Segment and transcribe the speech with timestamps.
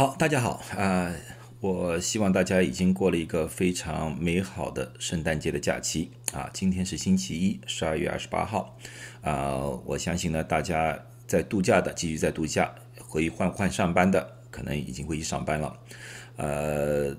[0.00, 1.14] 好，大家好啊、
[1.60, 6.48] 我希望大家已经过了一个非常美好的圣诞节的假期啊。
[6.54, 8.78] 今天是星期一，十二月二十八号
[9.20, 15.78] 啊、我相信呢，大家在度假的继续在度假，回换换上班的可能已经回去上班了。
[16.36, 17.14] 呃，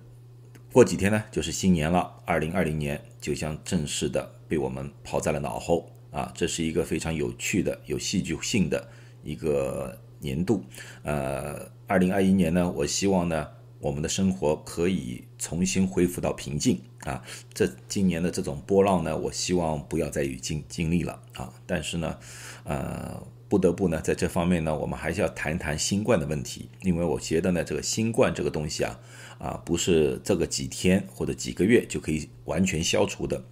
[0.73, 6.32] 过几天呢就是新年了，二零二零年就将正式的被我们抛在了脑后啊。
[6.34, 8.89] 这是一个非常有趣的、有戏剧性的
[9.21, 10.66] 一个年度。
[11.04, 13.46] 呃，二零二一年呢，我希望呢，
[13.79, 17.21] 我们的生活可以重新恢复到平静啊。
[17.54, 21.51] 这今年的这种波浪呢，我希望不要再有经经历了啊。
[21.65, 22.18] 但是呢，
[22.64, 28.98] 呃，不得不呢，在这方面呢，我们还是要谈谈新冠的问题，因为我觉得呢，这个新冠这个东西啊，
[29.37, 33.44] 啊，不是这个几天或者几个月就可以完全消除的。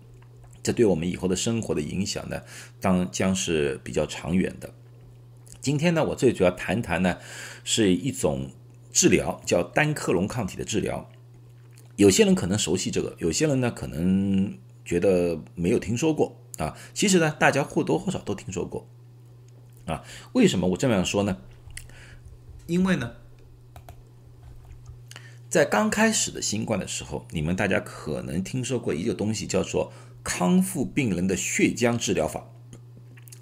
[0.63, 2.41] 这对我们以后的生活的影响呢，
[2.79, 4.73] 当将是比较长远的。
[5.61, 7.17] 今天呢，我最主要谈谈呢，
[7.65, 8.51] 是一种
[8.93, 11.09] 治疗，叫单克隆抗体的治疗。
[11.97, 16.77] 有些人可能熟悉这个，有些人呢可能觉得没有听说过啊。
[16.93, 18.87] 其实呢，大家或多或少都听说过
[19.85, 20.01] 啊。
[20.31, 21.37] 为什么我这么样说呢？
[22.67, 23.15] 因为呢，
[25.49, 29.91] 在刚开始的新冠的时候，你们大家可能听说过一个东西，叫做
[30.23, 32.47] 康复病人的血浆治疗法，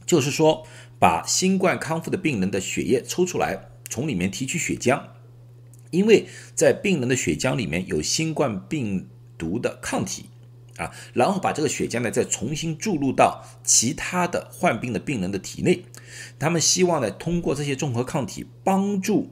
[0.08, 0.66] 就是说。
[1.00, 5.02] 把新冠康复的病人的血液抽出来，从里面提取血浆，
[5.92, 10.30] 因为在病人的血浆里面有新冠病毒的抗体
[10.78, 15.86] 啊，然后把这个血浆呢再重新注入到其他的患病的病人的体内，
[16.40, 19.32] 他们希望呢通过这些综合抗体帮助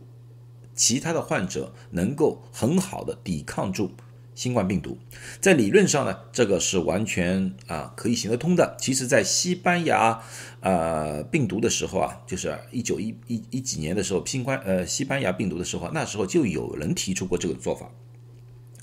[0.76, 3.92] 其他的患者能够很好的抵抗住。
[4.36, 4.98] 新冠病毒
[5.40, 8.76] 在理论上呢，这个是完全啊可以行得通的。
[8.78, 10.22] 其实，在西班牙
[10.60, 17.90] 呃病毒的时候啊，就是一九一一一几年的时候，新冠呃西班牙病毒的时候，那时候就有人提出过这个做法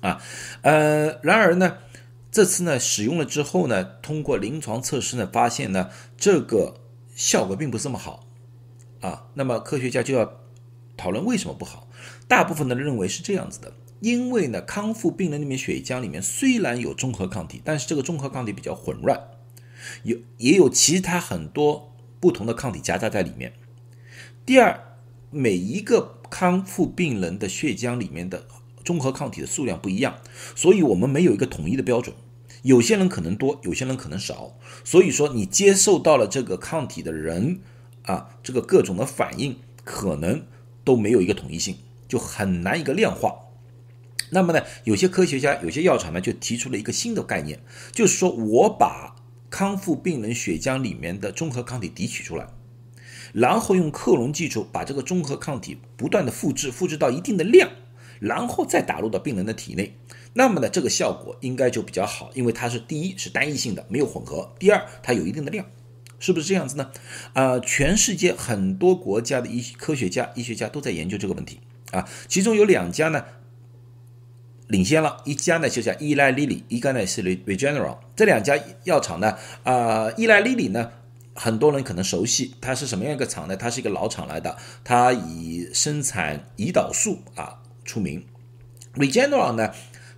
[0.00, 0.22] 啊。
[0.62, 1.76] 呃，然而呢，
[2.30, 6.80] 这次呢使用了之后呢，通过临床测试呢，发现呢这个
[7.14, 8.26] 效果并不是这么好
[9.02, 9.26] 啊。
[9.34, 10.40] 那么科学家就要
[10.96, 11.86] 讨论为什么不好。
[12.26, 13.70] 大部分的人认为是这样子的。
[14.02, 19.28] 因为呢，康复病人里面血浆里面虽然有中和抗体，但是这个中和抗体比较混乱，
[20.02, 23.52] 有也有其他很多不同的抗体夹杂在里面。
[24.44, 24.98] 第二，
[25.30, 28.44] 每一个康复病人的血浆里面的
[28.82, 30.18] 中和抗体的数量不一样，
[30.56, 32.16] 所以我们没有一个统一的标准。
[32.62, 34.58] 有些人可能多，有些人可能少。
[34.82, 37.60] 所以说，你接受到了这个抗体的人
[38.06, 40.44] 啊，这个各种的反应可能
[40.82, 41.76] 都没有一个统一性，
[42.08, 43.41] 就很难一个量化。
[44.34, 47.60] 那么呢，有些科学家、有些药厂呢，就提出了一个新的概念，
[47.92, 49.14] 就是说我把
[49.50, 52.48] 康复病人血浆里面的中和抗体提取出来，
[53.34, 57.70] 然后用克隆技术把这个中和抗体不断的复制，复制到一定的量，
[58.20, 59.98] 然后再打入到病人的体内。
[60.32, 65.66] 那么呢，这个效果应该就比较好，因为它是第一是单一性的，没有混合；第二，它有一定的量，
[66.18, 66.90] 是不是这样子呢？
[67.34, 71.60] 啊，全世界很多国家的医科学家、医学家都在研究这个问题
[71.90, 73.22] 啊，其中有两家呢。
[74.68, 77.98] 领先了一家呢，就叫依莱利里，一个呢是 Regeneron。
[78.16, 80.90] 这两家药厂呢，啊，依莱利里呢，
[81.34, 83.56] 很多人可能熟悉，它是什么样一个厂呢？
[83.56, 88.24] 它是一个老厂来的，它以生产胰岛素啊出名。
[88.94, 89.72] Regeneron 呢，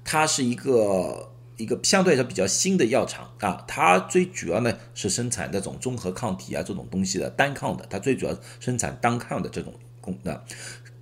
[0.05, 10.41] 它是一个一个相对来说比较新的药厂啊，它最主要呢是生产这种综合抗体啊这种东西的单抗的，它最主要生产单抗的这种功能。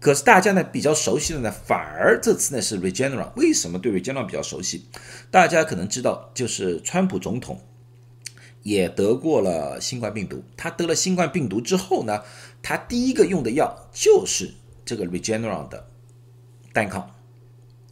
[0.03, 3.31] 可是大家呢比较熟悉的呢，反而这次呢是 Regeneron。
[3.37, 4.87] 为什么对 Regeneron 比较熟悉？
[5.31, 7.61] 大家可能知道，就是川普总统
[8.65, 10.43] 也得过了新冠病毒。
[10.57, 12.25] 他得了新冠病毒之后呢，
[12.65, 14.55] 他第一个用的药就是
[14.85, 15.89] 这个 Regeneron 的
[16.73, 17.15] 单抗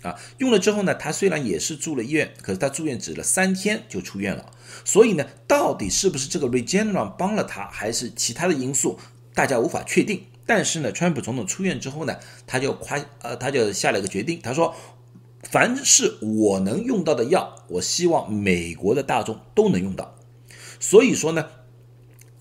[0.03, 0.17] 啊。
[0.39, 4.51] 用了之后呢，他虽然也是住了医院，可是他住院只了三天就出院了。
[4.85, 8.99] 所以呢，到底是不是这个 Regeneron 帮了他，还是其他的因素，
[9.33, 10.25] 大家无法确定。
[10.51, 14.75] 但是呢，川普总统出院之后呢，他就夸呃，他就下了一个决定，他说，
[15.45, 20.17] 凡是我能用到的药，我希望美国的大众都能用到。
[20.81, 21.47] 所以说呢，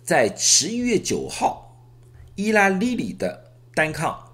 [0.04, 1.86] 在十一月九号，
[2.34, 4.32] 伊拉利里的单抗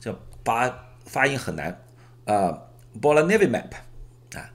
[0.00, 1.84] 叫发发音很难
[2.24, 2.68] 啊
[2.98, 4.48] b o l a n e v i m a p 啊，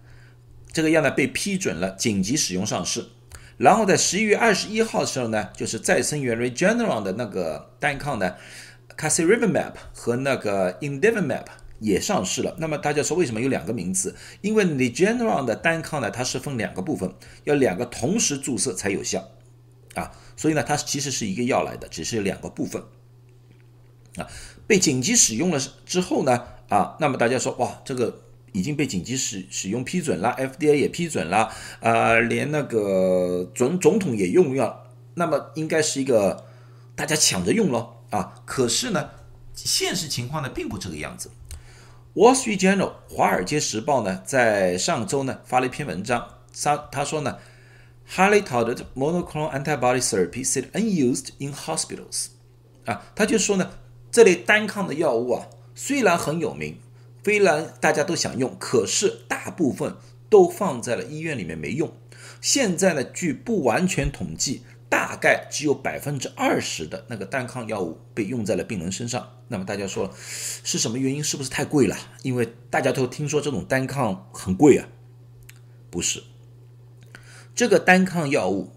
[0.71, 3.05] 这个药呢被批准了紧急使用上市。
[3.57, 8.35] 然后在十一月二十一号的时候呢，就是再生元 Regeneron 的那个单抗呢
[8.97, 11.07] c a s i r i v a m a p 和那个 i n d
[11.07, 12.55] e v i m a p 也上市了。
[12.59, 14.15] 那么大家说为什么有两个名字？
[14.41, 17.13] 因为 Regeneron 的单抗呢，它是分两个部分，
[17.43, 19.29] 要两个同时注射才有效
[19.95, 20.11] 啊。
[20.35, 22.81] 所以呢，它其实是一个药来的，只是两个部分。
[24.17, 24.27] 啊，
[24.67, 28.21] 被紧急使用了之后呢，啊，那么大家说哇，这个
[28.53, 31.51] 已经被紧急使使用批准了，FDA 也批准了，
[31.81, 36.45] 啊，连那个总总统也用了，那么应该是一个
[36.95, 38.05] 大家抢着用咯。
[38.11, 38.35] 啊。
[38.45, 39.09] 可是呢，
[39.53, 41.29] 现实情况呢并不这个样子。
[42.13, 46.27] Wall Street Journal 华尔街时报呢在上周呢发了一篇文章，
[46.63, 47.39] 他他说呢
[48.07, 52.27] ，highly touted monoclonal antibody therapy s i t unused in hospitals。
[52.85, 53.71] 啊，他就说呢，
[54.11, 56.77] 这类单抗的药物啊，虽然很有名，
[57.23, 59.95] 虽然大家都想用，可是大部分
[60.29, 61.91] 都放在了医院里面没用。
[62.41, 69.29] 现在呢，据不完全统计，大概只有百分之二十的那个单抗药物被用在了病人身上。
[69.47, 71.23] 那么大家说，是什么原因？
[71.23, 71.95] 是不是太贵了？
[72.23, 74.89] 因为大家都听说这种单抗很贵啊。
[75.89, 76.23] 不是，
[77.55, 78.71] 这个单抗药物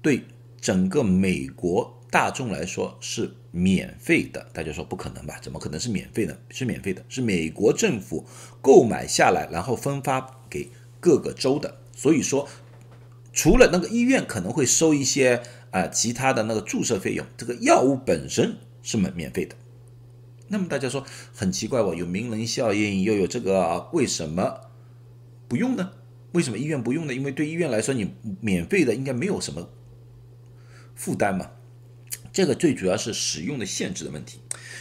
[0.00, 0.26] 对
[0.60, 3.32] 整个美国大众来说是。
[3.54, 5.38] 免费的，大家说不可能吧？
[5.42, 6.40] 怎么可能是免费的？
[6.48, 8.24] 是免费的，是美国政府
[8.62, 10.70] 购买下来，然后分发给
[11.00, 11.76] 各个州的。
[11.94, 12.48] 所以说，
[13.30, 19.54] 除了那个医院可能会收一些啊其他的那个注射费用，这个药物本身是免免费的。
[20.48, 21.04] 那么大家说
[21.34, 24.60] 很奇怪哦，有名人效应，又有这个，为什么
[25.46, 25.90] 不用呢？
[26.32, 27.12] 为什么医院不用呢？
[27.12, 29.68] 因为对医院来说，你免费的应该没有什么
[30.94, 31.50] 负担嘛。
[32.32, 34.40] 这个最主要是使用的限制的问题，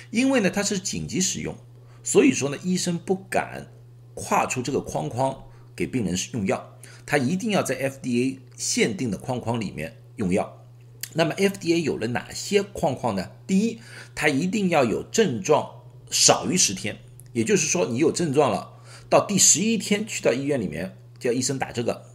[0.10, 1.56] 因为呢它是紧急使用，
[2.04, 3.68] 所以说呢医生不敢
[4.14, 5.44] 跨出这个框框
[5.76, 10.66] 给病人用药，他一定要在 FDA 限定的框框里面用药。
[11.14, 13.32] 那么 FDA 有了哪些框框呢？
[13.46, 13.80] 第一，
[14.16, 17.00] 他一定要有症状少于十天，
[17.34, 22.06] 也就是说你有症状了，到第十一天去到医院里面叫医生打这个，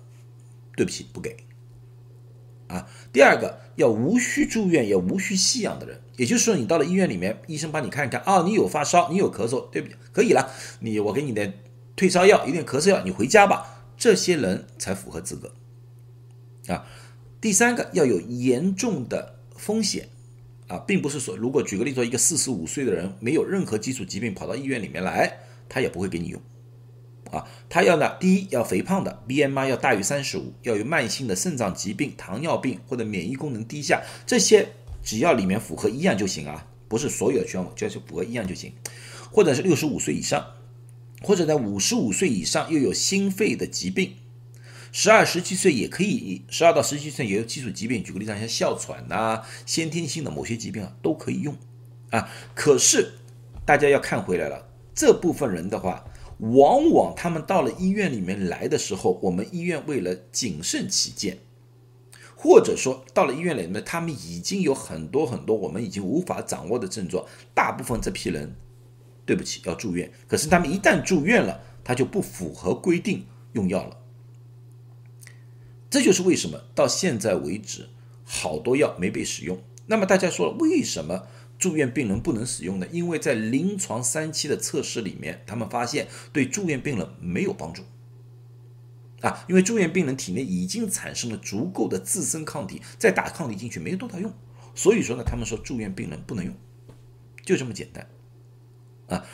[0.74, 1.45] 对不起不给。
[2.68, 9.96] 啊，第二个要无需住院也无需吸氧的人，也就是说，你到了医院里面，医生帮你看一看，啊，你有发烧，你有咳嗽，对不对？
[10.12, 11.54] 可以了，你我给你点
[11.94, 13.84] 退烧药，有点咳嗽药，你回家吧。
[13.96, 15.52] 这些人才符合资格。
[16.66, 16.86] 啊，
[17.40, 20.08] 第三个要有严重的风险，
[20.66, 25.38] 啊，并不是说，如果举个例子说，一个四十五岁的人没有任何基础疾病跑到医院里面来，
[25.68, 26.42] 他也不会给你用。
[27.32, 34.68] 啊，他要呢，第一要肥胖的，BMI 要大于三十五，要有慢性的肾脏疾病、糖尿病或者免疫功能低下，这些
[35.02, 38.72] 只要里面符合一样就行啊，不是所有的全部，就是符合一样就行。
[39.32, 40.46] 或者是六十五岁以上，
[41.20, 44.14] 或者在五十五岁以上又有心肺的疾病，
[44.92, 51.56] 十二十七岁也可以，十二到十七岁也有基础疾病，举个例子，像哮喘呐、先天性的某些疾病啊都可以用
[52.10, 52.30] 啊。
[52.54, 53.14] 可是
[53.64, 56.04] 大家要看回来了，这部分人的话。
[56.38, 61.38] 往往他们到了医院里面来的时候，我们医院为了谨慎起见，
[62.36, 67.24] 或者说到了医院里面，他们已经有很多很多我们已经无法掌握的症状，
[67.54, 68.54] 大部分这批人，
[69.24, 70.12] 对不起要住院。
[70.28, 73.96] 可是他们一旦住院了，他就不符合规定用药了。
[75.88, 77.88] 这就是为什么到现在为止
[78.24, 79.58] 好多药没被使用。
[79.86, 81.26] 那么大家说了，为什么？
[81.58, 87.82] 住院病人不能使用的，因为在临床三期的测试里面，他们发现对住院病人没有帮助
[89.22, 94.32] 啊，因为住院病人体内已经产生了足够的自身抗体，再打抗体进去没有多大用，
[94.74, 96.54] 所以说呢，他们说住院病人不能用，
[97.44, 98.06] 就这么简单
[99.08, 99.24] 啊。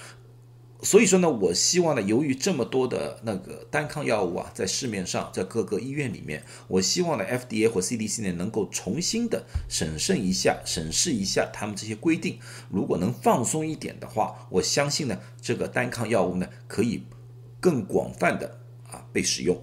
[0.83, 12.41] 所以说呢，我希望呢，由于这么多的那个单抗药物啊，在市面上，在各个医院里面，我希望呢，FDA 或 CDC 呢，能够重新的审慎一下，审视一下他们这些规定。
[12.69, 17.05] 如果能放松一点的话，我相信呢，这个单抗药物呢，可以
[17.61, 18.59] 更广泛的
[18.91, 19.63] 啊被使用。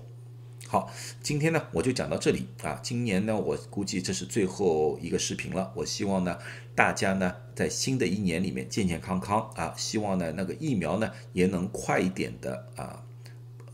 [0.72, 0.88] 好，
[1.24, 2.80] 今天呢我就讲到这里啊。
[2.84, 5.74] 今年呢，我估计这是最后一个视频了。
[5.76, 6.38] 我希望呢，
[6.76, 9.74] 大家呢在新的一年里面健健康康啊。
[9.76, 13.04] 希望呢那个疫苗呢也能快一点的啊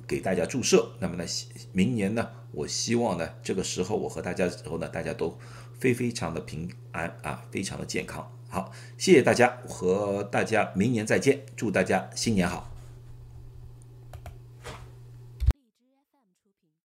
[0.08, 0.94] 给大家注射。
[1.00, 1.26] 那么呢，
[1.74, 5.38] 明年呢，我希望呢这个时候我和大家之后呢，大家都
[5.78, 8.32] 非非常的平安啊，非常的健康。
[8.48, 12.75] 好，谢谢大家，和大家明年再见，祝大家新年好。